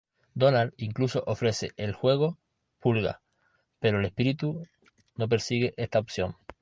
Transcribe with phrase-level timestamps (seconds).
[0.33, 2.39] Donald incluso ofrece el juego
[2.79, 3.21] Pulga,
[3.77, 4.63] pero el Espíritu
[5.13, 6.35] no persigue esta opción.